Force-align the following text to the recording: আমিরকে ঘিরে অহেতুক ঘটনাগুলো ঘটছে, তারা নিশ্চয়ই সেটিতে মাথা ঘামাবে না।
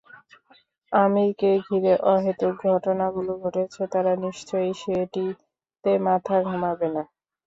আমিরকে 0.91 1.49
ঘিরে 1.65 1.93
অহেতুক 2.11 2.53
ঘটনাগুলো 2.67 3.31
ঘটছে, 3.43 3.81
তারা 3.93 4.13
নিশ্চয়ই 4.25 4.73
সেটিতে 4.81 5.91
মাথা 6.07 6.35
ঘামাবে 6.45 6.87
না। 6.95 7.03